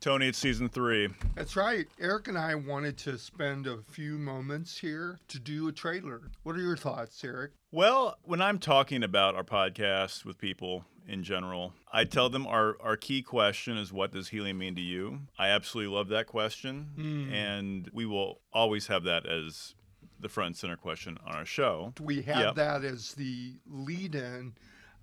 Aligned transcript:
Tony, 0.00 0.28
it's 0.28 0.38
season 0.38 0.68
three. 0.70 1.10
That's 1.34 1.56
right. 1.56 1.86
Eric 2.00 2.28
and 2.28 2.38
I 2.38 2.54
wanted 2.54 2.96
to 2.98 3.18
spend 3.18 3.66
a 3.66 3.78
few 3.90 4.16
moments 4.16 4.78
here 4.78 5.18
to 5.28 5.38
do 5.38 5.68
a 5.68 5.72
trailer. 5.72 6.22
What 6.42 6.56
are 6.56 6.60
your 6.62 6.76
thoughts, 6.76 7.22
Eric? 7.22 7.50
Well, 7.70 8.16
when 8.22 8.40
I'm 8.40 8.58
talking 8.58 9.02
about 9.02 9.34
our 9.34 9.44
podcast 9.44 10.24
with 10.24 10.38
people 10.38 10.86
in 11.06 11.22
general, 11.22 11.74
I 11.92 12.04
tell 12.04 12.30
them 12.30 12.46
our, 12.46 12.78
our 12.80 12.96
key 12.96 13.20
question 13.20 13.76
is 13.76 13.92
what 13.92 14.10
does 14.12 14.28
healing 14.28 14.56
mean 14.56 14.74
to 14.76 14.80
you? 14.80 15.18
I 15.38 15.48
absolutely 15.48 15.94
love 15.94 16.08
that 16.08 16.26
question. 16.26 16.88
Mm. 16.98 17.32
And 17.34 17.90
we 17.92 18.06
will 18.06 18.40
always 18.54 18.86
have 18.86 19.04
that 19.04 19.26
as 19.26 19.74
the 20.18 20.30
front 20.30 20.46
and 20.46 20.56
center 20.56 20.76
question 20.76 21.18
on 21.26 21.34
our 21.34 21.44
show. 21.44 21.92
We 22.00 22.22
have 22.22 22.38
Yep. 22.38 22.54
that 22.54 22.84
as 22.84 23.12
the 23.14 23.56
lead 23.66 24.14
in 24.14 24.54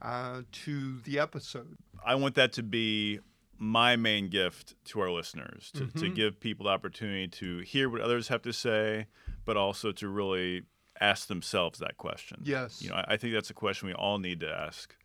uh, 0.01 0.41
to 0.63 0.99
the 1.01 1.19
episode. 1.19 1.77
I 2.03 2.15
want 2.15 2.33
that 2.35 2.53
to 2.53 2.63
be 2.63 3.19
my 3.57 3.95
main 3.95 4.29
gift 4.29 4.75
to 4.85 4.99
our 4.99 5.09
listeners 5.11 5.71
to, 5.73 5.87
to 5.87 6.05
Mhm. 6.09 6.15
give 6.15 6.39
people 6.39 6.65
the 6.65 6.71
opportunity 6.71 7.27
to 7.27 7.59
hear 7.59 7.89
what 7.89 8.01
others 8.01 8.27
have 8.27 8.41
to 8.43 8.53
say, 8.53 9.07
but 9.45 9.57
also 9.57 9.91
to 9.93 10.07
really 10.07 10.63
ask 11.01 11.27
themselves 11.27 11.79
that 11.79 11.97
question. 11.97 12.41
Yes. 12.43 12.81
You 12.81 12.89
know, 12.89 12.95
I, 12.95 13.13
I 13.13 13.17
think 13.17 13.33
that's 13.33 13.49
a 13.49 13.53
question 13.55 13.87
we 13.87 13.93
all 13.93 14.19
need 14.19 14.39
to 14.41 14.49
ask 14.51 14.95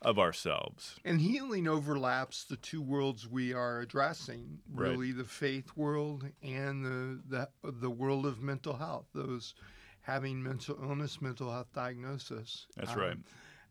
of 0.00 0.16
ourselves. 0.18 0.96
And 1.04 1.20
healing 1.20 1.66
overlaps 1.66 2.44
the 2.44 2.56
two 2.56 2.80
worlds 2.80 3.26
we 3.28 3.52
are 3.52 3.80
addressing, 3.80 4.60
Right. 4.72 4.90
really 4.90 5.10
the 5.12 5.24
faith 5.24 5.72
world 5.76 6.24
and 6.42 6.84
the, 6.84 7.20
the 7.62 7.70
the 7.70 7.90
world 7.90 8.24
of 8.26 8.40
mental 8.40 8.76
health. 8.76 9.06
Those 9.12 9.54
having 10.02 10.40
mental 10.42 10.78
illness, 10.82 11.20
mental 11.20 11.50
health 11.50 11.72
diagnosis. 11.74 12.66
That's 12.76 12.92
Um, 12.92 12.98
right. 12.98 13.16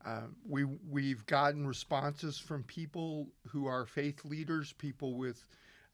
Uh, 0.07 0.21
we 0.47 0.63
we've 0.89 1.25
gotten 1.25 1.67
responses 1.67 2.39
from 2.39 2.63
people 2.63 3.27
who 3.51 3.67
are 3.67 3.85
faith 3.85 4.23
leaders, 4.23 4.71
people 4.73 5.15
with 5.17 5.45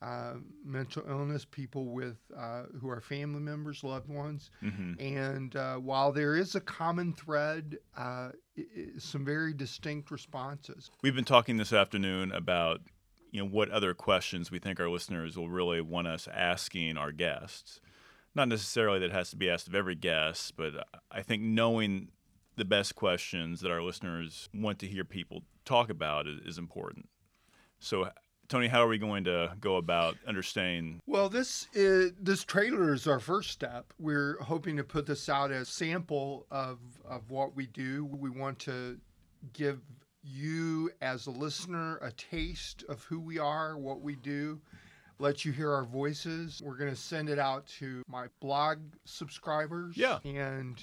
uh, 0.03 0.33
mental 0.63 1.03
illness, 1.09 1.45
people 1.45 1.85
with 1.85 2.17
uh, 2.37 2.63
who 2.79 2.89
are 2.89 3.01
family 3.01 3.39
members, 3.39 3.83
loved 3.83 4.09
ones, 4.09 4.51
hmm 4.59 4.93
and 4.99 5.55
uh, 5.55 5.75
while 5.77 6.11
there 6.11 6.35
is 6.35 6.53
a 6.55 6.61
common 6.61 7.13
thread, 7.13 7.77
uh, 7.97 8.29
i- 8.57 8.65
i- 8.77 8.99
some 8.99 9.25
very 9.25 9.53
distinct 9.53 10.11
responses. 10.11 10.91
We've 11.01 11.15
been 11.15 11.25
talking 11.25 11.57
this 11.57 11.73
afternoon 11.73 12.31
about 12.31 12.81
you 13.31 13.41
know 13.41 13.49
what 13.49 13.69
other 13.71 13.93
questions 13.95 14.51
we 14.51 14.59
think 14.59 14.79
our 14.79 14.89
listeners 14.89 15.35
will 15.37 15.49
really 15.49 15.81
want 15.81 16.07
us 16.07 16.27
asking 16.31 16.97
our 16.97 17.11
guests. 17.11 17.79
Not 18.35 18.47
necessarily 18.49 18.99
that 18.99 19.05
it 19.07 19.11
has 19.13 19.29
to 19.31 19.35
be 19.37 19.49
asked 19.49 19.67
of 19.67 19.73
every 19.75 19.95
guest, 19.95 20.55
but 20.57 20.73
I 21.11 21.21
think 21.23 21.41
knowing 21.43 22.09
the 22.55 22.65
best 22.65 22.95
questions 22.95 23.61
that 23.61 23.71
our 23.71 23.81
listeners 23.81 24.49
want 24.53 24.79
to 24.79 24.87
hear 24.87 25.03
people 25.03 25.43
talk 25.65 25.89
about 25.89 26.27
is, 26.27 26.39
is 26.45 26.57
important. 26.57 27.07
So, 27.79 28.09
Tony, 28.49 28.67
how 28.67 28.83
are 28.83 28.87
we 28.87 28.97
going 28.97 29.23
to 29.23 29.53
go 29.59 29.77
about 29.77 30.15
understanding? 30.27 30.99
Well, 31.07 31.29
this 31.29 31.67
is, 31.73 32.11
this 32.19 32.43
trailer 32.43 32.93
is 32.93 33.07
our 33.07 33.19
first 33.19 33.49
step. 33.51 33.93
We're 33.99 34.37
hoping 34.41 34.77
to 34.77 34.83
put 34.83 35.05
this 35.05 35.27
out 35.29 35.51
as 35.51 35.69
sample 35.69 36.45
of 36.51 36.79
of 37.05 37.29
what 37.31 37.55
we 37.55 37.67
do. 37.67 38.05
We 38.05 38.29
want 38.29 38.59
to 38.59 38.99
give 39.53 39.79
you 40.23 40.89
as 41.01 41.27
a 41.27 41.31
listener 41.31 41.97
a 42.01 42.11
taste 42.11 42.83
of 42.87 43.03
who 43.03 43.19
we 43.19 43.39
are, 43.39 43.77
what 43.77 44.01
we 44.01 44.15
do, 44.15 44.61
let 45.19 45.43
you 45.45 45.51
hear 45.51 45.71
our 45.71 45.83
voices. 45.83 46.61
We're 46.63 46.77
going 46.77 46.89
to 46.91 46.95
send 46.95 47.29
it 47.29 47.39
out 47.39 47.65
to 47.79 48.03
my 48.07 48.27
blog 48.39 48.79
subscribers 49.05 49.97
Yeah. 49.97 50.19
and 50.23 50.81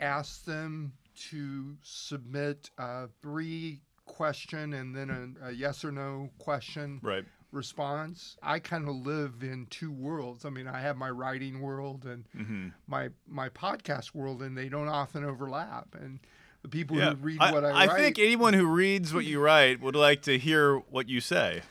ask 0.00 0.44
them 0.44 0.92
to 1.30 1.76
submit 1.82 2.70
a 2.78 3.08
three 3.22 3.80
question 4.04 4.72
and 4.74 4.94
then 4.94 5.36
a, 5.42 5.48
a 5.48 5.50
yes 5.52 5.84
or 5.84 5.90
no 5.92 6.30
question 6.38 7.00
Right. 7.02 7.24
response. 7.52 8.36
I 8.42 8.58
kind 8.58 8.88
of 8.88 8.94
live 8.96 9.42
in 9.42 9.66
two 9.70 9.90
worlds. 9.90 10.44
I 10.44 10.50
mean, 10.50 10.68
I 10.68 10.80
have 10.80 10.96
my 10.96 11.10
writing 11.10 11.60
world 11.60 12.04
and 12.04 12.24
hmm 12.36 12.68
my 12.88 13.08
my 13.26 13.48
podcast 13.48 14.14
world, 14.14 14.42
and 14.42 14.56
they 14.56 14.68
don't 14.68 14.86
often 14.88 15.24
overlap. 15.24 15.96
And 16.00 16.20
the 16.62 16.68
people 16.68 16.96
Yeah. 16.96 17.10
who 17.10 17.16
read 17.16 17.40
I, 17.40 17.52
what 17.52 17.64
I, 17.64 17.70
write. 17.70 17.74
I 17.74 17.86
write, 17.86 17.96
think 18.00 18.18
anyone 18.18 18.54
who 18.54 18.66
reads 18.66 19.12
what 19.14 19.24
you 19.24 19.40
write 19.40 19.80
would 19.80 19.96
like 19.96 20.22
to 20.22 20.38
hear 20.38 20.76
what 20.78 21.08
you 21.08 21.20
say. 21.20 21.62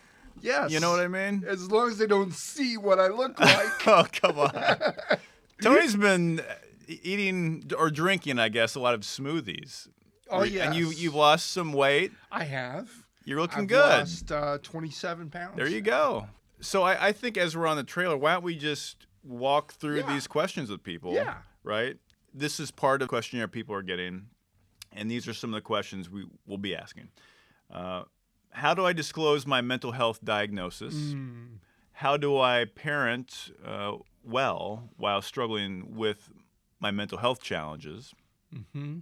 yes, 0.41 0.71
You 0.71 0.79
know 0.81 0.91
what 0.91 0.99
I 0.99 1.07
mean? 1.07 1.43
As 1.47 1.69
long 1.71 1.89
as 1.89 1.97
they 1.99 2.07
don't 2.07 2.33
see 2.33 2.75
what 2.77 2.99
I 2.99 3.07
look 3.07 3.39
like. 3.39 3.87
oh, 3.87 4.05
come 4.11 4.39
on. 4.39 4.51
Tony's 5.61 5.95
been 5.95 6.41
eating 6.87 7.63
or 7.77 7.89
drinking, 7.89 8.39
I 8.39 8.49
guess, 8.49 8.75
a 8.75 8.79
lot 8.79 8.93
of 8.93 9.01
smoothies. 9.01 9.87
oh 10.29 10.43
yeah, 10.43 10.65
And 10.67 10.75
you 10.75 10.89
you've 10.91 11.15
lost 11.15 11.51
some 11.51 11.73
weight. 11.73 12.11
I 12.31 12.43
have. 12.45 12.89
You're 13.23 13.39
looking 13.41 13.61
I've 13.63 13.67
good. 13.67 13.79
Lost 13.99 14.31
uh, 14.31 14.57
27 14.61 15.29
pounds. 15.29 15.55
There 15.57 15.67
you 15.67 15.81
go. 15.81 16.27
So 16.61 16.83
I, 16.83 17.07
I 17.07 17.11
think 17.11 17.37
as 17.37 17.55
we're 17.57 17.67
on 17.67 17.75
the 17.77 17.83
trailer, 17.83 18.15
why 18.17 18.33
don't 18.33 18.43
we 18.43 18.55
just 18.55 19.07
walk 19.23 19.73
through 19.73 19.97
Yeah. 19.97 20.13
these 20.13 20.27
questions 20.27 20.69
with 20.69 20.83
people? 20.83 21.13
Yeah. 21.13 21.37
Right? 21.63 21.97
This 22.33 22.59
is 22.59 22.69
part 22.71 23.01
of 23.01 23.07
the 23.07 23.09
questionnaire 23.09 23.47
people 23.47 23.73
are 23.75 23.81
getting, 23.81 24.27
and 24.91 25.09
these 25.09 25.27
are 25.27 25.33
some 25.33 25.51
of 25.51 25.55
the 25.55 25.61
questions 25.61 26.09
we 26.09 26.25
will 26.45 26.57
be 26.59 26.75
asking. 26.75 27.09
Uh, 27.73 28.03
how 28.51 28.73
do 28.73 28.85
I 28.85 28.93
disclose 28.93 29.47
my 29.47 29.61
mental 29.61 29.91
health 29.93 30.19
diagnosis? 30.23 30.93
Mm, 30.93 31.57
How 31.93 32.17
do 32.17 32.37
I 32.37 32.65
parent 32.65 33.51
uh, 33.65 33.93
well 34.23 34.89
while 34.97 35.21
struggling 35.21 35.95
with 35.95 36.29
my 36.85 36.91
mental 36.91 37.17
health 37.17 37.41
challenges? 37.41 38.13
mhm. 38.53 39.01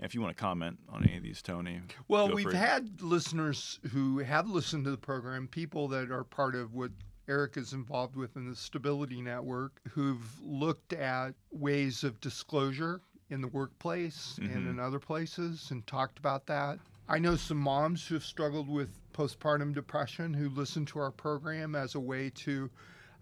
If 0.00 0.14
you 0.16 0.20
want 0.20 0.34
to 0.36 0.40
comment 0.42 0.78
on 0.88 1.04
any 1.04 1.16
of 1.18 1.22
these, 1.22 1.42
Tony. 1.42 1.80
Well, 2.08 2.32
we've 2.34 2.52
had 2.52 3.02
listeners 3.02 3.78
who 3.92 4.18
have 4.18 4.48
listened 4.48 4.84
to 4.86 4.90
the 4.90 4.96
program, 4.96 5.46
people 5.46 5.86
that 5.88 6.10
are 6.10 6.24
part 6.24 6.54
of 6.56 6.72
what 6.74 6.90
Eric 7.28 7.56
is 7.56 7.72
involved 7.74 8.16
with 8.16 8.34
in 8.34 8.48
the 8.48 8.56
Stability 8.56 9.20
Network, 9.20 9.80
who've 9.90 10.40
looked 10.42 10.92
at 10.94 11.34
ways 11.52 12.02
of 12.02 12.18
disclosure 12.20 13.00
in 13.28 13.40
the 13.42 13.48
workplace 13.48 14.38
and 14.38 14.50
Mhm. 14.66 14.70
in 14.70 14.80
other 14.80 14.98
places 14.98 15.70
and 15.70 15.86
talked 15.86 16.18
about 16.18 16.46
that. 16.46 16.80
I 17.08 17.18
know 17.20 17.36
some 17.36 17.58
moms 17.58 18.06
who 18.08 18.14
have 18.14 18.24
struggled 18.24 18.68
with 18.68 18.98
postpartum 19.12 19.72
depression 19.74 20.34
who 20.34 20.48
listen 20.48 20.84
to 20.86 20.98
our 20.98 21.12
program 21.12 21.76
as 21.76 21.94
a 21.94 22.00
way 22.00 22.30
to 22.46 22.70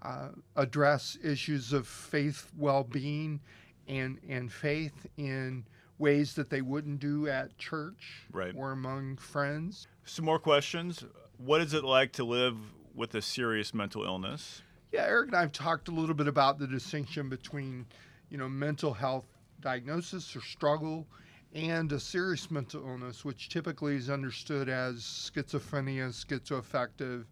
uh, 0.01 0.29
address 0.55 1.19
issues 1.25 1.73
of 1.73 1.85
faith 1.89 2.53
well-being 2.57 3.41
and 3.89 4.19
and 4.29 4.53
faith 4.53 5.07
in 5.17 5.65
ways 5.99 6.35
that 6.35 6.49
they 6.51 6.61
wouldn't 6.63 7.01
do 7.01 7.27
at 7.29 7.57
church 7.59 8.23
Right. 8.33 8.55
or 8.57 8.71
among 8.73 9.17
friends. 9.17 9.89
Some 10.05 10.25
more 10.25 10.39
questions. 10.39 11.05
What 11.39 11.61
is 11.61 11.75
it 11.75 11.83
like 11.85 12.13
to 12.13 12.25
live 12.25 12.57
with 12.95 13.15
a 13.15 13.23
serious 13.23 13.75
mental 13.75 14.05
illness? 14.05 14.63
Yeah, 14.93 15.03
Eric 15.07 15.29
and 15.29 15.37
I 15.37 15.41
have 15.41 15.53
talked 15.53 15.89
a 15.89 15.91
little 15.91 16.15
bit 16.15 16.29
about 16.29 16.59
the 16.59 16.67
distinction 16.67 17.29
between, 17.29 17.85
you 18.31 18.39
know, 18.39 18.49
mental 18.49 18.95
health 18.95 19.27
diagnosis 19.61 20.35
or 20.37 20.41
struggle 20.41 21.07
and 21.55 21.91
a 21.93 21.99
serious 22.01 22.51
mental 22.51 22.87
illness, 22.87 23.25
which 23.25 23.49
typically 23.49 23.97
is 23.97 24.09
understood 24.09 24.69
as 24.69 24.97
schizophrenia, 24.99 26.11
schizoaffective, 26.11 27.25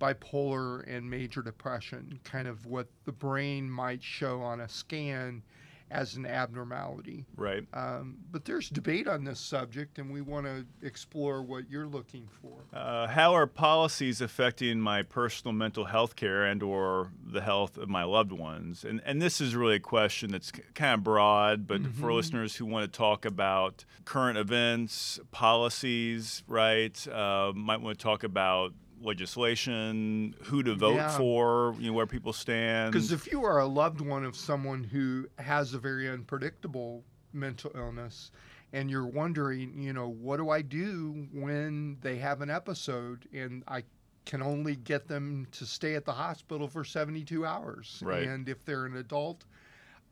bipolar, 0.00 0.82
and 0.88 1.08
major 1.08 1.42
depression, 1.42 2.18
kind 2.24 2.48
of 2.48 2.66
what 2.66 2.88
the 3.04 3.12
brain 3.12 3.70
might 3.70 4.02
show 4.02 4.40
on 4.40 4.60
a 4.60 4.68
scan 4.68 5.42
as 5.90 6.14
an 6.16 6.24
abnormality. 6.26 7.26
Right. 7.36 7.64
Um, 7.74 8.18
but 8.30 8.44
there's 8.44 8.68
debate 8.68 9.08
on 9.08 9.24
this 9.24 9.40
subject, 9.40 9.98
and 9.98 10.10
we 10.12 10.20
want 10.20 10.46
to 10.46 10.64
explore 10.82 11.42
what 11.42 11.68
you're 11.68 11.86
looking 11.86 12.28
for. 12.40 12.58
Uh, 12.72 13.06
how 13.08 13.34
are 13.34 13.46
policies 13.46 14.20
affecting 14.20 14.80
my 14.80 15.02
personal 15.02 15.52
mental 15.52 15.84
health 15.86 16.14
care 16.16 16.44
and 16.44 16.62
or 16.62 17.10
the 17.24 17.40
health 17.40 17.76
of 17.76 17.88
my 17.88 18.04
loved 18.04 18.32
ones? 18.32 18.84
And 18.84 19.00
and 19.04 19.20
this 19.20 19.40
is 19.40 19.54
really 19.56 19.76
a 19.76 19.80
question 19.80 20.30
that's 20.30 20.52
kind 20.74 20.94
of 20.94 21.02
broad, 21.04 21.66
but 21.66 21.82
for 21.94 22.10
Mhm. 22.10 22.14
listeners 22.16 22.56
who 22.56 22.66
want 22.66 22.90
to 22.90 22.96
talk 22.96 23.24
about 23.24 23.84
current 24.04 24.38
events, 24.38 25.18
policies, 25.32 26.42
right? 26.46 27.06
Uh, 27.08 27.52
might 27.54 27.80
want 27.80 27.98
to 27.98 28.02
talk 28.02 28.22
about 28.24 28.72
legislation, 29.00 30.34
who 30.44 30.62
to 30.62 30.74
vote 30.74 30.94
Yeah. 30.96 31.16
for, 31.16 31.74
you 31.78 31.88
know, 31.88 31.92
where 31.94 32.06
people 32.06 32.32
stand. 32.32 32.92
Because 32.92 33.12
if 33.12 33.30
you 33.30 33.44
are 33.44 33.60
a 33.60 33.66
loved 33.66 34.00
one 34.00 34.24
of 34.24 34.36
someone 34.36 34.84
who 34.84 35.28
has 35.38 35.74
a 35.74 35.78
very 35.78 36.08
unpredictable 36.08 37.04
mental 37.32 37.70
illness 37.74 38.30
and 38.72 38.90
you're 38.90 39.06
wondering, 39.06 39.80
you 39.80 39.92
know, 39.92 40.08
what 40.08 40.36
do 40.36 40.50
I 40.50 40.62
do 40.62 41.26
when 41.32 41.96
they 42.00 42.16
have 42.18 42.40
an 42.40 42.50
episode 42.50 43.26
and 43.32 43.64
I 43.66 43.84
can 44.26 44.42
only 44.42 44.76
get 44.76 45.08
them 45.08 45.46
to 45.52 45.64
stay 45.66 45.94
at 45.94 46.04
the 46.04 46.12
hospital 46.12 46.68
for 46.68 46.84
72 46.84 47.44
hours? 47.46 48.02
Right. 48.04 48.26
And 48.28 48.48
if 48.48 48.64
they're 48.64 48.86
an 48.86 48.96
adult, 48.96 49.44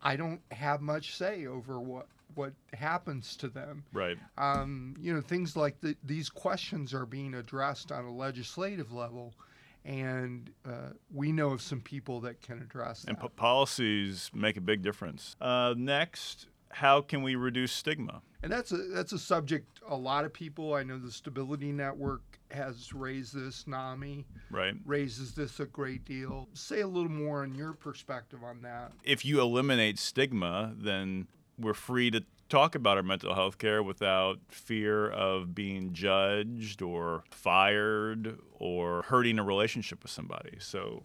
I 0.03 0.17
don't 0.17 0.41
have 0.53 0.81
much 0.81 1.17
say 1.17 1.47
over 1.47 1.79
what 1.81 2.07
what 2.35 2.53
happens 2.75 3.37
to 3.37 3.49
them. 3.49 3.85
right. 3.93 4.17
Um, 4.37 4.95
you 5.01 5.13
know, 5.15 5.21
things 5.21 5.57
like 5.57 5.81
the, 5.81 5.97
these 6.05 6.29
questions 6.29 6.95
are 6.95 7.07
being 7.07 7.35
addressed 7.35 7.91
on 7.93 8.05
a 8.05 8.13
legislative 8.13 8.93
level, 8.93 9.35
and 9.85 10.51
uh, 10.67 10.91
we 11.13 11.33
know 11.33 11.51
of 11.51 11.63
some 11.63 11.81
people 11.81 12.21
that 12.21 12.41
can 12.43 12.61
address 12.61 13.03
that. 13.03 13.11
And 13.11 13.19
po- 13.19 13.29
policies 13.31 14.31
make 14.35 14.57
a 14.57 14.61
big 14.61 14.83
difference. 14.83 15.37
Uh, 15.41 15.75
next, 15.77 16.47
how 16.71 17.01
can 17.01 17.23
we 17.23 17.35
reduce 17.35 17.73
stigma? 17.73 18.23
And 18.43 18.53
that's 18.53 18.71
a 18.71 18.77
that's 18.77 19.13
a 19.13 19.19
subject 19.19 19.81
a 19.89 19.97
lot 19.97 20.25
of 20.25 20.33
people 20.33 20.75
I 20.75 20.85
know 20.85 20.97
the 20.99 21.11
Stability 21.11 21.73
Network 21.73 22.23
has 22.53 22.93
raised 22.93 23.35
this. 23.35 23.67
NAMI 23.67 24.25
Right. 24.51 24.75
raises 24.85 25.35
this 25.35 25.59
a 25.59 25.67
great 25.67 26.05
deal. 26.05 26.49
Say 26.55 26.83
a 26.83 26.87
little 26.87 27.11
more 27.11 27.43
on 27.43 27.55
your 27.55 27.73
perspective 27.73 28.45
on 28.45 28.63
that. 28.63 28.93
If 29.03 29.25
you 29.25 29.41
eliminate 29.41 29.99
stigma, 29.99 30.73
then 30.79 31.27
we're 31.59 31.75
free 31.75 32.11
to 32.11 32.25
talk 32.49 32.75
about 32.75 32.97
our 32.97 33.03
mental 33.03 33.35
health 33.35 33.59
care 33.59 33.83
without 33.83 34.39
fear 34.49 35.09
of 35.09 35.55
being 35.55 35.93
judged 35.93 36.81
or 36.83 37.25
fired 37.31 38.39
or 38.59 39.03
hurting 39.03 39.39
a 39.39 39.43
relationship 39.43 40.03
with 40.03 40.11
somebody. 40.11 40.57
So, 40.59 41.03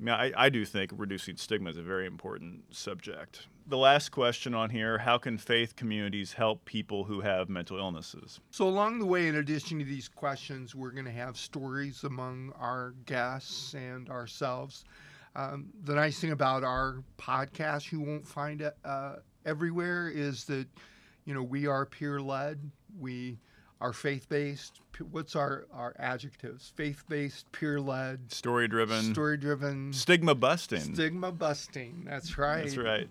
I, 0.00 0.02
mean, 0.02 0.14
I, 0.14 0.32
I 0.36 0.48
do 0.48 0.64
think 0.64 0.92
reducing 0.96 1.36
stigma 1.36 1.70
is 1.70 1.76
a 1.76 1.82
very 1.82 2.06
important 2.06 2.74
subject. 2.74 3.46
The 3.66 3.76
last 3.76 4.10
question 4.10 4.54
on 4.54 4.70
here 4.70 4.98
how 4.98 5.18
can 5.18 5.36
faith 5.36 5.76
communities 5.76 6.32
help 6.32 6.64
people 6.64 7.04
who 7.04 7.20
have 7.20 7.48
mental 7.48 7.76
illnesses? 7.76 8.40
So, 8.50 8.68
along 8.68 9.00
the 9.00 9.06
way, 9.06 9.28
in 9.28 9.36
addition 9.36 9.78
to 9.80 9.84
these 9.84 10.08
questions, 10.08 10.74
we're 10.74 10.92
going 10.92 11.04
to 11.04 11.10
have 11.10 11.36
stories 11.36 12.04
among 12.04 12.52
our 12.58 12.94
guests 13.04 13.74
and 13.74 14.08
ourselves. 14.08 14.84
Um, 15.36 15.66
the 15.84 15.94
nice 15.94 16.18
thing 16.18 16.30
about 16.30 16.64
our 16.64 17.02
podcast, 17.18 17.92
you 17.92 18.00
won't 18.00 18.26
find 18.26 18.62
it 18.62 18.76
uh, 18.84 19.16
everywhere, 19.48 20.08
is 20.08 20.44
that 20.44 20.66
you 21.24 21.34
know 21.34 21.42
we 21.42 21.66
are 21.66 21.86
peer 21.86 22.20
led. 22.20 22.58
We 23.00 23.38
are 23.80 23.92
faith 23.92 24.28
based. 24.28 24.80
What's 25.10 25.34
our 25.36 25.66
our 25.72 25.94
adjectives? 25.98 26.72
Faith 26.76 27.04
based, 27.08 27.50
peer 27.52 27.80
led, 27.80 28.30
Story 28.32 28.68
driven, 28.68 29.12
story 29.12 29.36
driven, 29.36 29.92
stigma 29.92 30.34
busting. 30.34 30.94
stigma 30.94 31.32
busting. 31.32 32.04
That's 32.06 32.36
right. 32.38 32.64
That's 32.64 32.76
right. 32.76 33.08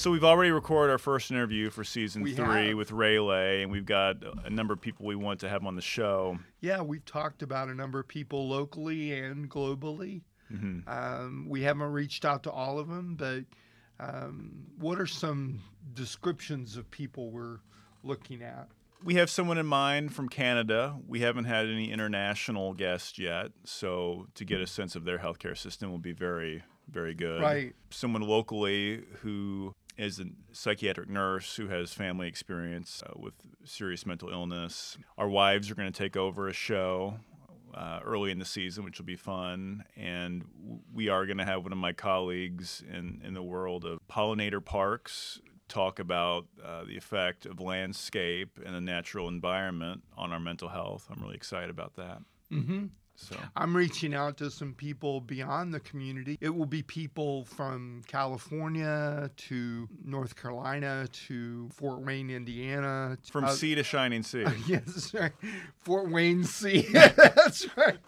So 0.00 0.10
we've 0.10 0.24
already 0.24 0.50
recorded 0.50 0.90
our 0.92 0.96
first 0.98 1.30
interview 1.30 1.68
for 1.68 1.84
season 1.84 2.22
We 2.22 2.32
three 2.32 2.68
have. 2.68 2.76
with 2.78 2.90
Rayleigh, 2.90 3.60
and 3.60 3.70
we've 3.70 3.84
got 3.84 4.16
a 4.46 4.48
number 4.48 4.72
of 4.72 4.80
people 4.80 5.04
we 5.04 5.14
want 5.14 5.40
to 5.40 5.48
have 5.50 5.66
on 5.66 5.76
the 5.76 5.82
show. 5.82 6.38
Yeah, 6.62 6.80
we've 6.80 7.04
talked 7.04 7.42
about 7.42 7.68
a 7.68 7.74
number 7.74 8.00
of 8.00 8.08
people 8.08 8.48
locally 8.48 9.12
and 9.12 9.50
globally. 9.50 10.22
Mhm. 10.50 10.88
Um, 10.88 11.46
we 11.50 11.60
haven't 11.60 11.92
reached 11.92 12.24
out 12.24 12.44
to 12.44 12.50
all 12.50 12.78
of 12.78 12.88
them, 12.88 13.14
but 13.14 13.44
um, 13.98 14.68
what 14.78 14.98
are 14.98 15.06
some 15.06 15.60
descriptions 15.92 16.78
of 16.78 16.90
people 16.90 17.30
we're 17.30 17.58
looking 18.02 18.42
at? 18.42 18.70
We 19.04 19.16
have 19.16 19.28
someone 19.28 19.58
in 19.58 19.66
mind 19.66 20.14
from 20.14 20.30
Canada. 20.30 20.98
We 21.06 21.20
haven't 21.20 21.44
had 21.44 21.66
any 21.66 21.92
international 21.92 22.72
guests 22.72 23.18
yet, 23.18 23.52
so 23.64 24.28
to 24.36 24.46
get 24.46 24.62
a 24.62 24.66
sense 24.66 24.96
of 24.96 25.04
their 25.04 25.18
healthcare 25.18 25.58
system 25.58 25.90
will 25.90 25.98
be 25.98 26.12
very, 26.12 26.62
very 26.88 27.12
good. 27.12 27.42
Right. 27.42 27.74
Someone 27.90 28.22
locally 28.22 29.04
who 29.20 29.74
is 29.96 30.20
a 30.20 30.26
psychiatric 30.52 31.08
nurse 31.08 31.56
who 31.56 31.68
has 31.68 31.92
family 31.92 32.28
experience 32.28 33.02
uh, 33.06 33.12
with 33.16 33.34
serious 33.64 34.06
mental 34.06 34.30
illness. 34.30 34.96
Our 35.18 35.28
wives 35.28 35.70
are 35.70 35.74
going 35.74 35.92
to 35.92 35.98
take 35.98 36.16
over 36.16 36.48
a 36.48 36.52
show 36.52 37.16
uh, 37.74 38.00
early 38.04 38.30
in 38.30 38.38
the 38.38 38.44
season, 38.44 38.84
which 38.84 38.98
will 38.98 39.06
be 39.06 39.16
fun. 39.16 39.84
And 39.96 40.44
we 40.92 41.08
are 41.08 41.26
going 41.26 41.38
to 41.38 41.44
have 41.44 41.62
one 41.62 41.72
of 41.72 41.78
my 41.78 41.92
colleagues 41.92 42.82
in, 42.88 43.20
in 43.24 43.34
the 43.34 43.42
world 43.42 43.84
of 43.84 43.98
pollinator 44.10 44.64
parks 44.64 45.40
talk 45.68 46.00
about 46.00 46.46
uh, 46.64 46.84
the 46.84 46.96
effect 46.96 47.46
of 47.46 47.60
landscape 47.60 48.58
and 48.64 48.74
the 48.74 48.80
natural 48.80 49.28
environment 49.28 50.02
on 50.16 50.32
our 50.32 50.40
mental 50.40 50.68
health. 50.68 51.06
I'm 51.10 51.22
really 51.22 51.36
excited 51.36 51.70
about 51.70 51.94
that. 51.96 52.18
Mm-hmm. 52.52 52.86
So, 53.22 53.36
I'm 53.54 53.76
reaching 53.76 54.14
out 54.14 54.38
to 54.38 54.50
some 54.50 54.72
people 54.72 55.20
beyond 55.20 55.74
the 55.74 55.80
community. 55.80 56.38
It 56.40 56.48
will 56.48 56.64
be 56.66 56.82
people 56.82 57.44
from 57.44 58.00
California 58.06 59.30
to 59.36 59.88
North 60.04 60.36
Carolina 60.36 61.06
to 61.28 61.68
Fort 61.74 62.00
Wayne, 62.00 62.30
Indiana. 62.30 63.18
from 63.30 63.44
uh, 63.44 63.48
sea 63.50 63.74
to 63.74 63.82
shining 63.84 64.22
sea. 64.22 64.44
Yes, 64.66 65.12
right. 65.12 65.32
Fort 65.80 66.10
Wayne 66.10 66.44
Sea. 66.44 66.82
that's 66.92 67.66
right. 67.76 67.98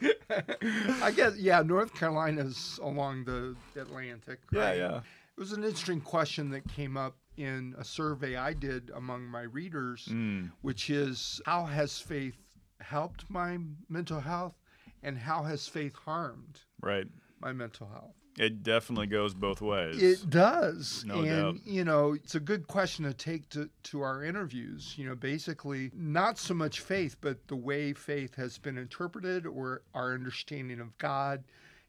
I 1.03 1.11
guess, 1.15 1.37
yeah, 1.37 1.63
North 1.63 1.95
Carolina's 1.95 2.81
along 2.83 3.25
the 3.25 3.55
Atlantic. 3.81 4.39
yeah, 4.53 4.73
yeah. 4.73 4.97
It 5.37 5.41
was 5.41 5.53
an 5.53 5.65
interesting 5.65 6.01
question 6.01 6.51
that 6.51 6.67
came 6.69 6.97
up 6.97 7.17
in 7.37 7.75
a 7.79 7.85
survey 7.85 8.37
I 8.37 8.53
did 8.53 8.91
among 8.95 9.25
my 9.27 9.43
readers, 9.43 10.07
Mm, 10.11 10.51
which 10.61 10.91
is 10.91 11.41
how 11.47 11.65
has 11.65 11.99
faith 11.99 12.37
helped 12.81 13.25
my 13.31 13.59
mental 13.89 14.21
health 14.21 14.55
and 15.03 15.19
how 15.19 15.43
has 15.43 15.67
faith 15.69 15.95
harmed 16.05 16.61
right. 16.81 17.07
my 17.41 17.53
mental 17.53 17.89
health? 17.89 18.15
It 18.39 18.63
definitely 18.63 19.09
goes 19.09 19.35
both 19.35 19.61
ways. 19.61 20.03
It 20.03 20.31
does. 20.31 21.05
No 21.07 21.21
and, 21.21 21.27
doubt. 21.27 21.67
you 21.67 21.85
know, 21.85 22.15
it's 22.15 22.35
a 22.35 22.41
good 22.41 22.67
question 22.67 23.05
to 23.05 23.13
take 23.13 23.49
to, 23.51 23.69
to 23.85 24.01
our 24.01 24.25
interviews. 24.25 24.95
You 24.97 25.09
know, 25.09 25.15
basically, 25.15 25.91
not 25.95 26.39
so 26.39 26.55
much 26.55 26.81
faith, 26.81 27.17
but 27.21 27.47
the 27.49 27.57
way 27.57 27.93
faith 27.93 28.35
has 28.37 28.57
been 28.57 28.79
interpreted 28.79 29.47
or 29.47 29.83
our 29.95 30.15
understanding 30.15 30.81
of 30.81 30.97
God. 30.97 31.45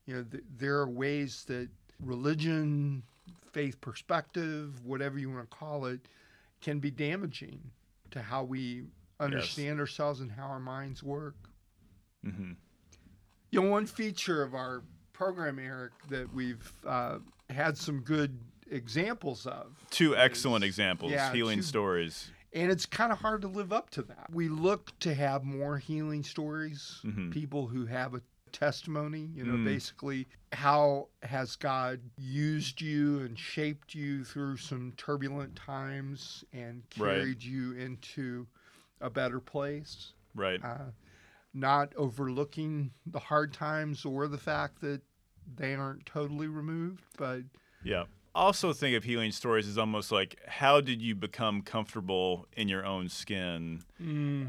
You 0.06 0.16
know, 0.16 0.24
th- 0.24 0.44
there 0.58 0.80
are 0.80 0.90
ways 0.90 1.46
that 1.48 1.70
religion, 2.02 3.04
faith 3.54 3.80
perspective, 3.80 4.84
whatever 4.84 5.18
you 5.18 5.32
want 5.32 5.50
to 5.50 5.58
call 5.58 5.86
it, 5.86 6.02
can 6.60 6.80
be 6.80 6.92
damaging 6.92 7.62
to 8.12 8.22
how 8.22 8.44
we 8.44 8.84
understand 9.20 9.80
ourselves 9.80 10.20
and 10.20 10.32
how 10.32 10.44
our 10.44 10.60
minds 10.60 11.02
work. 11.02 11.36
hmm 12.22 12.54
You 13.54 13.62
know, 13.62 13.70
one 13.70 13.86
feature 13.86 14.42
of 14.42 14.56
our 14.56 14.82
program, 15.14 15.60
Eric, 15.60 15.92
that 16.10 16.34
we've 16.34 16.74
uh, 16.88 17.20
had 17.52 17.78
some 17.78 18.00
good 18.00 18.36
examples 18.72 19.46
of, 19.46 19.68
Two 19.92 20.18
excellent 20.18 20.64
is- 20.64 20.70
examples, 20.70 21.12
yeah, 21.12 21.32
healing 21.32 21.60
two- 21.60 21.64
stories. 21.64 22.32
and 22.54 22.72
it's 22.72 22.88
kind 22.88 23.12
of 23.12 23.20
hard 23.20 23.42
to 23.44 23.48
live 23.48 23.72
up 23.72 23.92
to 23.92 24.02
that. 24.04 24.26
We 24.32 24.50
look 24.50 24.92
to 25.02 25.14
have 25.14 25.44
more 25.44 25.78
healing 25.78 26.24
stories, 26.24 27.00
Mhm. 27.04 27.32
people 27.32 27.68
who 27.68 27.86
have 27.86 28.16
a 28.16 28.22
testimony, 28.52 29.30
you 29.36 29.44
know, 29.44 29.54
Mm. 29.54 29.66
basically 29.66 30.28
how 30.52 31.10
has 31.22 31.56
God 31.56 32.00
used 32.18 32.82
you 32.82 33.20
and 33.20 33.38
shaped 33.38 33.94
you 33.94 34.24
through 34.24 34.58
some 34.58 34.94
turbulent 34.98 35.56
times 35.56 36.44
and 36.54 36.82
Right. 36.98 37.18
carried 37.18 37.44
you 37.44 37.74
into 37.74 38.48
a 39.00 39.12
better 39.12 39.40
place. 39.40 40.14
Right. 40.36 40.64
uh, 40.64 40.90
not 41.54 41.94
overlooking 41.96 42.92
the 43.06 43.20
hard 43.20 43.54
times 43.54 44.06
or 44.06 44.28
the 44.28 44.38
fact 44.38 44.82
that 44.82 45.02
they 45.56 45.76
aren't 45.76 46.06
totally 46.06 46.48
removed, 46.48 47.04
but 47.18 47.42
Yeah. 47.84 48.06
Also 48.36 48.74
think 48.74 48.96
of 48.96 49.04
healing 49.04 49.32
stories 49.32 49.68
as 49.68 49.78
almost 49.78 50.12
like 50.12 50.40
how 50.48 50.82
did 50.82 51.00
you 51.02 51.14
become 51.14 51.62
comfortable 51.62 52.48
in 52.58 52.68
your 52.68 52.84
own 52.84 53.08
skin 53.10 53.84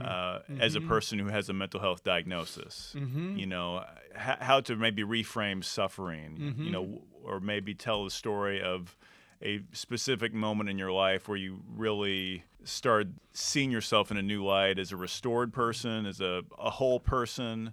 uh, 0.01 0.39
as 0.59 0.75
a 0.75 0.81
Mhm. 0.81 0.89
person 0.89 1.19
who 1.19 1.27
has 1.27 1.51
a 1.51 1.53
mental 1.53 1.81
health 1.81 2.03
diagnosis? 2.03 2.95
Mhm. 2.97 3.39
You 3.39 3.47
know, 3.47 3.85
h- 4.15 4.39
how 4.41 4.61
to 4.63 4.77
maybe 4.77 5.03
reframe 5.03 5.63
suffering, 5.63 6.39
Mhm. 6.59 6.65
you 6.65 6.71
know, 6.71 7.03
or 7.23 7.41
maybe 7.41 7.75
tell 7.75 8.05
the 8.05 8.11
story 8.11 8.63
of 8.63 8.97
a 9.45 9.61
specific 9.73 10.33
moment 10.33 10.71
in 10.71 10.79
your 10.79 10.93
life 10.93 11.29
where 11.29 11.37
you 11.37 11.61
really 11.77 12.45
started 12.65 13.15
seeing 13.35 13.71
yourself 13.71 14.11
in 14.11 14.17
a 14.17 14.23
new 14.23 14.43
light 14.45 14.79
as 14.79 14.91
a 14.91 14.97
restored 14.97 15.53
person, 15.53 16.07
as 16.07 16.21
a, 16.21 16.43
a 16.59 16.71
whole 16.71 16.99
person. 16.99 17.73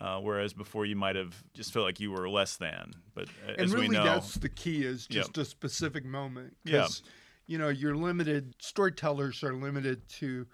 Uh, 0.00 0.18
whereas 0.18 0.52
before 0.52 0.84
you 0.84 0.96
might 0.96 1.14
have 1.14 1.44
just 1.54 1.72
felt 1.72 1.84
like 1.84 2.00
you 2.00 2.10
were 2.10 2.28
less 2.28 2.56
than, 2.56 2.92
but 3.14 3.28
uh, 3.46 3.52
and 3.52 3.60
as 3.60 3.74
really 3.74 3.88
we 3.88 3.94
know, 3.94 4.04
that's 4.04 4.34
the 4.34 4.48
key 4.48 4.84
is 4.84 5.06
Yeah. 5.08 5.20
just 5.20 5.38
a 5.38 5.44
specific 5.44 6.04
moment. 6.04 6.56
Yeah. 6.64 6.80
'Cause, 6.80 7.02
you 7.46 7.58
know, 7.58 7.68
you're 7.68 7.94
limited. 7.94 8.54
Storytellers 8.58 9.44
are 9.44 9.54
limited 9.54 10.08
to 10.08 10.46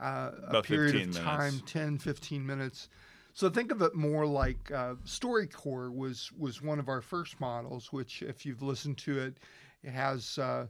uh, 0.00 0.30
a 0.48 0.62
period 0.62 0.94
15 0.94 1.08
of 1.08 1.14
minutes. 1.14 1.18
time, 1.24 1.60
10, 1.66 1.98
15 1.98 2.44
minutes. 2.44 2.88
So 3.34 3.50
think 3.50 3.70
of 3.70 3.82
it 3.82 3.94
more 3.94 4.26
like 4.26 4.72
uh, 4.72 4.94
StoryCorps 5.04 5.94
was 5.94 6.32
was 6.32 6.62
one 6.62 6.78
of 6.78 6.88
our 6.88 7.02
first 7.02 7.38
models, 7.38 7.92
which 7.92 8.22
if 8.22 8.46
you've 8.46 8.62
listened 8.62 8.96
to 8.98 9.18
it, 9.18 9.38
it 9.86 9.92
has 9.92 10.38
uh, 10.38 10.66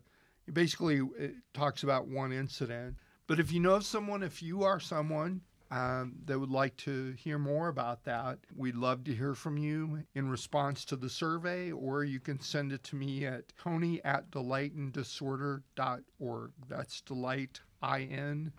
basically 0.52 1.00
it 1.18 1.35
talks 1.54 1.82
about 1.82 2.06
one 2.06 2.32
incident. 2.32 2.96
But 3.26 3.40
if 3.40 3.50
you 3.50 3.61
know 3.61 3.80
someone, 3.80 4.23
if 4.23 4.42
you 4.42 4.62
are 4.62 4.78
someone 4.78 5.40
um, 5.70 6.16
that 6.26 6.38
would 6.38 6.50
like 6.50 6.76
to 6.78 7.12
hear 7.12 7.38
more 7.38 7.68
about 7.68 8.04
that, 8.04 8.38
we'd 8.54 8.76
love 8.76 9.04
to 9.04 9.14
hear 9.14 9.35
from 9.35 9.56
you 9.58 10.04
in 10.14 10.28
response 10.28 10.85
to 10.85 10.96
the 10.96 11.11
survey, 11.11 11.73
or 11.73 12.04
you 12.04 12.20
can 12.20 12.38
send 12.40 12.73
it 12.73 12.85
to 12.85 12.94
me 12.94 13.26
at 13.26 13.44
tony 13.56 14.04
at 14.04 14.30
delightanddisorder.org. 14.30 16.52
That's 16.68 17.00
delight, 17.00 17.61
I-N, 17.82 18.52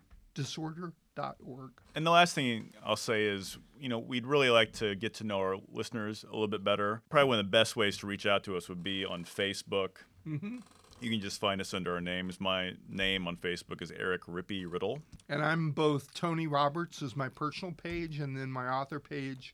disorder.org. 1.18 1.72
And 1.96 2.06
the 2.06 2.12
last 2.12 2.36
thing 2.36 2.74
I'll 2.86 2.96
say 2.96 3.26
is, 3.26 3.58
you 3.80 3.90
know, 3.90 4.00
we'd 4.00 4.26
really 4.26 4.50
like 4.50 4.74
to 4.74 4.96
get 4.96 5.16
to 5.16 5.24
know 5.24 5.40
our 5.40 5.58
listeners 5.72 6.24
a 6.24 6.32
little 6.32 6.48
bit 6.48 6.64
better. 6.64 7.02
Probably 7.10 7.28
one 7.30 7.40
of 7.40 7.46
the 7.46 7.52
best 7.52 7.76
ways 7.76 7.98
to 7.98 8.08
reach 8.08 8.26
out 8.26 8.44
to 8.46 8.56
us 8.58 8.70
would 8.70 8.84
be 8.84 9.06
on 9.06 9.26
Facebook. 9.26 9.98
hmm 10.24 10.58
You 11.00 11.10
can 11.12 11.20
just 11.20 11.40
find 11.40 11.62
us 11.62 11.74
under 11.74 11.94
our 11.94 12.02
names. 12.02 12.40
My 12.40 12.74
name 12.90 13.28
on 13.28 13.36
Facebook 13.38 13.82
is 13.82 13.92
Eric 13.92 14.24
Rippey 14.24 14.66
Riddle. 14.72 15.00
And 15.30 15.44
I'm 15.44 15.72
both 15.72 16.14
Tony 16.14 16.48
Roberts 16.48 17.02
is 17.02 17.16
my 17.16 17.30
personal 17.30 17.74
page, 17.74 18.20
and 18.20 18.36
then 18.36 18.52
my 18.52 18.68
author 18.68 19.00
page 19.00 19.54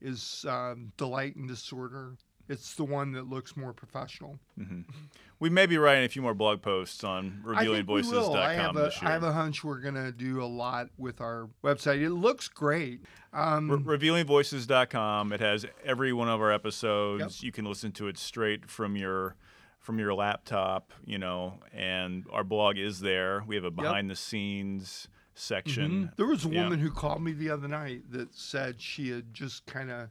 is 0.00 0.44
um, 0.48 0.92
Delight 0.96 1.36
and 1.36 1.48
Disorder 1.48 2.16
it's 2.48 2.74
the 2.74 2.84
one 2.84 3.12
that 3.12 3.28
looks 3.28 3.56
more 3.56 3.72
professional. 3.72 4.38
We 5.40 5.50
may 5.50 5.66
be 5.66 5.76
writing 5.76 6.04
a 6.04 6.08
few 6.08 6.22
more 6.22 6.32
blog 6.32 6.62
posts 6.62 7.04
on 7.04 7.42
I 7.54 7.64
think 7.66 7.86
we 7.88 8.02
will. 8.02 8.34
I 8.34 8.54
have 8.54 8.74
revealingvoices.com 8.76 8.76
a, 8.76 9.08
I 9.08 9.10
have 9.12 9.22
a 9.24 9.32
hunch 9.32 9.64
we're 9.64 9.80
gonna 9.80 10.12
do 10.12 10.42
a 10.42 10.46
lot 10.46 10.86
with 10.96 11.20
our 11.20 11.50
website. 11.62 12.00
It 12.00 12.10
looks 12.10 12.48
great. 12.48 13.00
Um, 13.32 13.68
Re- 13.84 13.98
revealingvoices.com. 13.98 15.32
It 15.32 15.40
has 15.40 15.66
every 15.84 16.12
one 16.12 16.28
of 16.28 16.40
our 16.40 16.52
episodes. 16.52 17.42
You 17.42 17.52
can 17.52 17.64
listen 17.64 17.92
to 17.92 18.06
it 18.08 18.16
straight 18.16 18.70
from 18.70 18.96
your 18.96 19.36
from 19.80 19.98
your 19.98 20.14
laptop, 20.14 20.92
you 21.04 21.18
know, 21.18 21.58
and 21.74 22.24
our 22.32 22.44
blog 22.44 22.78
is 22.78 23.00
there. 23.00 23.44
We 23.46 23.54
have 23.56 23.64
a 23.64 23.70
behind 23.70 24.08
the 24.08 24.16
scenes 24.16 25.08
section. 25.34 26.10
There 26.16 26.26
was 26.26 26.46
a 26.46 26.48
Yeah. 26.48 26.62
woman 26.62 26.78
who 26.78 26.90
called 26.90 27.22
me 27.22 27.32
the 27.32 27.50
other 27.50 27.68
night 27.68 28.10
that 28.12 28.34
said 28.34 28.80
she 28.80 29.10
had 29.10 29.34
just 29.34 29.66
kind 29.66 29.90
of 29.90 30.08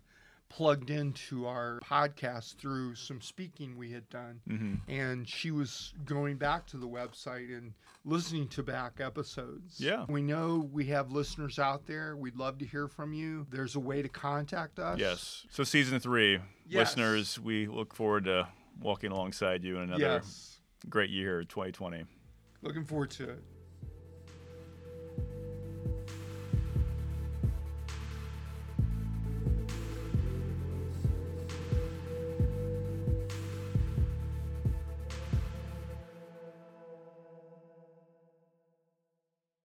plugged 0.54 0.92
into 0.92 1.48
our 1.48 1.80
podcast 1.84 2.58
through 2.58 2.94
some 2.94 3.20
speaking 3.20 3.76
we 3.76 3.92
had 3.92 4.08
done. 4.10 4.40
Mm-hmm. 4.48 4.92
And 4.92 5.28
she 5.28 5.50
was 5.50 5.94
going 6.06 6.38
back 6.38 6.68
to 6.68 6.78
the 6.78 6.88
website 6.88 7.56
and 7.58 7.74
listening 8.06 8.48
to 8.50 8.62
back 8.62 9.00
episodes. 9.00 9.80
Yeah. 9.80 10.06
We 10.08 10.22
know 10.22 10.70
we 10.72 10.86
have 10.86 11.12
listeners 11.12 11.58
out 11.58 11.88
there. 11.88 12.16
We'd 12.16 12.36
love 12.36 12.60
to 12.60 12.66
hear 12.66 12.88
from 12.88 13.14
you. 13.14 13.48
There's 13.50 13.76
a 13.76 13.80
way 13.80 14.04
to 14.04 14.10
contact 14.10 14.78
us. 14.78 15.00
Yes. 15.00 15.48
So 15.50 15.64
season 15.64 16.00
3, 16.00 16.34
Yes. 16.68 16.96
listeners, 16.96 17.40
we 17.40 17.66
look 17.66 17.96
forward 17.96 18.26
to 18.26 18.48
walking 18.80 19.12
alongside 19.12 19.64
you 19.64 19.78
in 19.78 19.84
another 19.84 20.04
Yes. 20.04 20.60
great 20.88 21.10
year 21.10 21.44
2020. 21.44 22.06
Looking 22.62 22.86
forward 22.86 23.10
to 23.12 23.30
it. 23.30 23.44